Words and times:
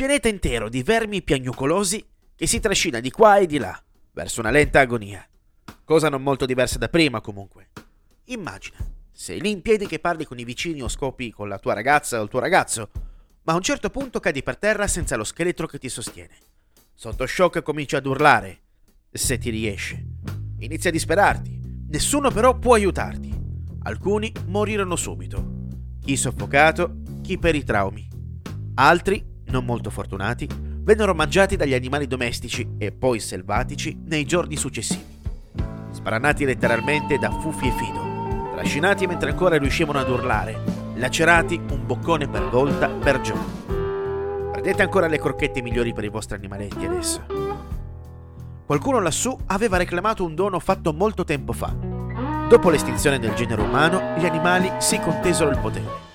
pianeta 0.00 0.28
intero 0.28 0.70
di 0.70 0.82
vermi 0.82 1.20
piagnucolosi 1.20 2.02
che 2.34 2.46
si 2.46 2.58
trascina 2.58 3.00
di 3.00 3.10
qua 3.10 3.36
e 3.36 3.44
di 3.44 3.58
là, 3.58 3.78
verso 4.12 4.40
una 4.40 4.48
lenta 4.48 4.80
agonia. 4.80 5.22
Cosa 5.84 6.08
non 6.08 6.22
molto 6.22 6.46
diversa 6.46 6.78
da 6.78 6.88
prima, 6.88 7.20
comunque. 7.20 7.68
Immagina, 8.28 8.78
sei 9.12 9.42
lì 9.42 9.50
in 9.50 9.60
piedi 9.60 9.86
che 9.86 9.98
parli 9.98 10.24
con 10.24 10.38
i 10.38 10.44
vicini 10.44 10.80
o 10.80 10.88
scopi 10.88 11.30
con 11.30 11.50
la 11.50 11.58
tua 11.58 11.74
ragazza 11.74 12.18
o 12.18 12.22
il 12.22 12.30
tuo 12.30 12.40
ragazzo, 12.40 12.88
ma 13.42 13.52
a 13.52 13.56
un 13.56 13.60
certo 13.60 13.90
punto 13.90 14.20
cadi 14.20 14.42
per 14.42 14.56
terra 14.56 14.86
senza 14.86 15.16
lo 15.16 15.24
scheletro 15.24 15.66
che 15.66 15.78
ti 15.78 15.90
sostiene. 15.90 16.38
Sotto 16.94 17.26
shock 17.26 17.60
cominci 17.60 17.94
ad 17.94 18.06
urlare, 18.06 18.60
se 19.10 19.36
ti 19.36 19.50
riesce. 19.50 20.02
Inizia 20.60 20.88
a 20.88 20.94
disperarti, 20.94 21.60
nessuno 21.90 22.30
però 22.30 22.58
può 22.58 22.72
aiutarti. 22.72 23.38
Alcuni 23.82 24.32
morirono 24.46 24.96
subito, 24.96 25.68
chi 26.02 26.16
soffocato, 26.16 27.02
chi 27.20 27.36
per 27.36 27.54
i 27.54 27.64
traumi. 27.64 28.08
Altri, 28.76 29.29
non 29.50 29.64
molto 29.64 29.90
fortunati, 29.90 30.48
vennero 30.50 31.14
mangiati 31.14 31.56
dagli 31.56 31.74
animali 31.74 32.06
domestici 32.06 32.66
e 32.78 32.92
poi 32.92 33.20
selvatici 33.20 33.98
nei 34.06 34.24
giorni 34.24 34.56
successivi. 34.56 35.18
Sparanati 35.90 36.44
letteralmente 36.44 37.18
da 37.18 37.30
Fufi 37.30 37.68
e 37.68 37.72
Fido, 37.72 38.50
trascinati 38.52 39.06
mentre 39.06 39.30
ancora 39.30 39.58
riuscivano 39.58 39.98
ad 39.98 40.08
urlare, 40.08 40.58
lacerati 40.94 41.60
un 41.70 41.84
boccone 41.84 42.28
per 42.28 42.48
volta 42.48 42.88
per 42.88 43.20
giorno. 43.20 44.50
Prendete 44.52 44.82
ancora 44.82 45.06
le 45.06 45.18
crocchette 45.18 45.62
migliori 45.62 45.92
per 45.92 46.04
i 46.04 46.08
vostri 46.08 46.36
animaletti 46.36 46.84
adesso. 46.84 47.24
Qualcuno 48.66 49.00
lassù 49.00 49.36
aveva 49.46 49.78
reclamato 49.78 50.24
un 50.24 50.34
dono 50.34 50.60
fatto 50.60 50.92
molto 50.92 51.24
tempo 51.24 51.52
fa. 51.52 51.74
Dopo 52.48 52.70
l'estinzione 52.70 53.18
del 53.18 53.34
genere 53.34 53.62
umano, 53.62 54.14
gli 54.16 54.24
animali 54.24 54.70
si 54.78 55.00
contesero 55.00 55.50
il 55.50 55.58
potere. 55.58 56.08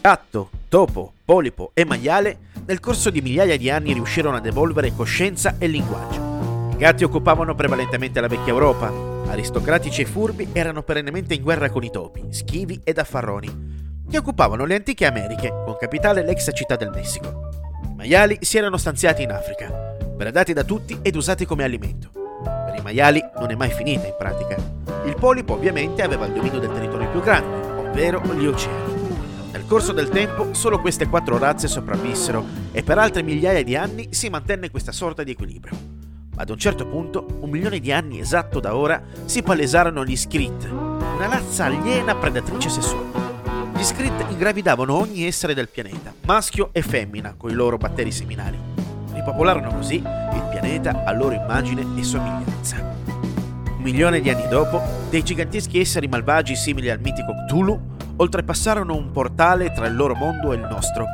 Gatto, 0.00 0.50
topo, 0.68 1.12
polipo 1.24 1.70
e 1.74 1.84
maiale 1.84 2.50
nel 2.64 2.80
corso 2.80 3.10
di 3.10 3.20
migliaia 3.20 3.56
di 3.56 3.70
anni 3.70 3.92
riuscirono 3.92 4.36
ad 4.36 4.46
evolvere 4.46 4.94
coscienza 4.94 5.56
e 5.58 5.66
linguaggio. 5.66 6.70
I 6.72 6.76
gatti 6.76 7.04
occupavano 7.04 7.54
prevalentemente 7.54 8.20
la 8.20 8.28
vecchia 8.28 8.52
Europa, 8.52 8.92
aristocratici 9.26 10.02
e 10.02 10.06
furbi 10.06 10.48
erano 10.52 10.82
perennemente 10.82 11.34
in 11.34 11.42
guerra 11.42 11.70
con 11.70 11.82
i 11.82 11.90
topi, 11.90 12.26
schivi 12.30 12.80
ed 12.84 12.98
affarroni, 12.98 14.04
che 14.08 14.18
occupavano 14.18 14.64
le 14.64 14.76
antiche 14.76 15.06
Americhe, 15.06 15.48
con 15.64 15.76
capitale 15.78 16.24
l'ex 16.24 16.50
città 16.54 16.76
del 16.76 16.90
Messico. 16.90 17.50
I 17.84 17.94
maiali 17.96 18.38
si 18.40 18.58
erano 18.58 18.76
stanziati 18.76 19.22
in 19.22 19.30
Africa, 19.30 19.96
predati 20.16 20.52
da 20.52 20.64
tutti 20.64 20.98
ed 21.02 21.16
usati 21.16 21.44
come 21.44 21.64
alimento. 21.64 22.10
Per 22.42 22.74
i 22.76 22.82
maiali 22.82 23.22
non 23.38 23.50
è 23.50 23.54
mai 23.54 23.70
finita 23.70 24.06
in 24.06 24.14
pratica. 24.16 24.56
Il 25.04 25.16
polipo 25.16 25.54
ovviamente 25.54 26.02
aveva 26.02 26.26
il 26.26 26.32
dominio 26.32 26.60
del 26.60 26.72
territorio 26.72 27.10
più 27.10 27.20
grande, 27.20 27.88
ovvero 27.88 28.22
gli 28.34 28.46
oceani. 28.46 28.92
Nel 29.52 29.66
corso 29.66 29.92
del 29.92 30.08
tempo 30.08 30.54
solo 30.54 30.80
queste 30.80 31.08
quattro 31.08 31.36
razze 31.36 31.68
sopravvissero 31.68 32.42
e 32.72 32.82
per 32.82 32.96
altre 32.96 33.22
migliaia 33.22 33.62
di 33.62 33.76
anni 33.76 34.08
si 34.08 34.30
mantenne 34.30 34.70
questa 34.70 34.92
sorta 34.92 35.22
di 35.22 35.32
equilibrio. 35.32 35.76
Ma 36.34 36.40
ad 36.40 36.48
un 36.48 36.56
certo 36.56 36.86
punto, 36.86 37.26
un 37.40 37.50
milione 37.50 37.78
di 37.78 37.92
anni 37.92 38.18
esatto 38.18 38.60
da 38.60 38.74
ora, 38.74 39.02
si 39.26 39.42
palesarono 39.42 40.06
gli 40.06 40.16
Skrit, 40.16 40.70
una 40.70 41.26
razza 41.28 41.66
aliena 41.66 42.14
predatrice 42.14 42.70
sessuale. 42.70 43.10
Gli 43.76 43.82
Skrit 43.82 44.24
ingravidavano 44.30 44.96
ogni 44.96 45.26
essere 45.26 45.52
del 45.52 45.68
pianeta, 45.68 46.14
maschio 46.24 46.70
e 46.72 46.80
femmina, 46.80 47.34
con 47.36 47.50
i 47.50 47.54
loro 47.54 47.76
batteri 47.76 48.10
seminali. 48.10 48.58
Ripopolarono 49.12 49.74
così 49.74 49.96
il 49.96 50.48
pianeta 50.50 51.04
a 51.04 51.12
loro 51.12 51.34
immagine 51.34 51.86
e 51.94 52.02
somiglianza. 52.02 52.76
Un 53.76 53.82
milione 53.82 54.22
di 54.22 54.30
anni 54.30 54.48
dopo, 54.48 54.80
dei 55.10 55.22
giganteschi 55.22 55.78
esseri 55.78 56.08
malvagi 56.08 56.56
simili 56.56 56.88
al 56.88 57.00
mitico 57.00 57.34
Cthulhu 57.46 57.90
oltrepassarono 58.16 58.94
un 58.94 59.10
portale 59.10 59.72
tra 59.72 59.86
il 59.86 59.96
loro 59.96 60.14
mondo 60.14 60.52
e 60.52 60.56
il 60.56 60.66
nostro 60.68 61.06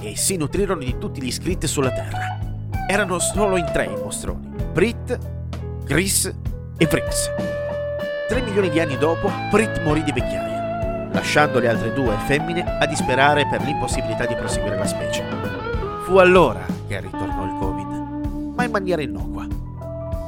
e 0.00 0.16
si 0.16 0.36
nutrirono 0.36 0.80
di 0.80 0.96
tutti 0.98 1.20
gli 1.20 1.26
iscritti 1.26 1.66
sulla 1.66 1.90
Terra. 1.90 2.38
Erano 2.88 3.18
solo 3.18 3.56
in 3.56 3.68
tre 3.72 3.86
i 3.86 4.02
mostroni, 4.02 4.52
Prit, 4.72 5.18
Gris 5.84 6.32
e 6.76 6.86
Vrix. 6.86 7.30
Tre 8.28 8.42
milioni 8.42 8.70
di 8.70 8.80
anni 8.80 8.96
dopo, 8.96 9.30
Prit 9.50 9.82
morì 9.82 10.02
di 10.04 10.12
vecchiaia, 10.12 11.08
lasciando 11.12 11.58
le 11.58 11.68
altre 11.68 11.92
due 11.92 12.14
femmine 12.26 12.78
a 12.78 12.86
disperare 12.86 13.46
per 13.50 13.62
l'impossibilità 13.62 14.26
di 14.26 14.34
proseguire 14.34 14.76
la 14.76 14.86
specie. 14.86 15.24
Fu 16.04 16.16
allora 16.16 16.64
che 16.86 17.00
ritornò 17.00 17.44
il 17.44 17.56
Covid, 17.58 18.54
ma 18.54 18.64
in 18.64 18.70
maniera 18.70 19.02
innocua. 19.02 19.46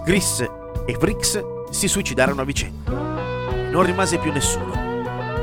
Gris 0.05 0.41
e 0.41 0.97
Vrix 0.99 1.41
si 1.71 1.87
suicidarono 1.87 2.41
a 2.41 2.45
vicenda. 2.45 2.91
Non 3.71 3.83
rimase 3.83 4.19
più 4.19 4.33
nessuno 4.33 4.88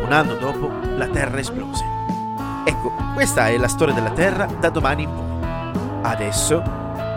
un 0.05 0.11
anno 0.11 0.35
dopo 0.35 0.71
la 0.97 1.07
Terra 1.07 1.39
esplose. 1.39 1.83
Ecco, 2.63 2.93
questa 3.15 3.47
è 3.47 3.57
la 3.57 3.67
storia 3.67 3.93
della 3.93 4.11
Terra 4.11 4.45
da 4.45 4.69
domani 4.69 5.03
in 5.03 5.09
poi. 5.11 6.03
Adesso, 6.03 6.61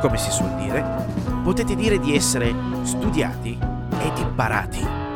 come 0.01 0.17
si 0.17 0.31
suol 0.31 0.55
dire, 0.55 1.07
potete 1.43 1.75
dire 1.75 1.99
di 1.99 2.17
essere 2.17 2.55
studiati 2.83 3.59
ed 4.01 4.19
imparati. 4.19 5.08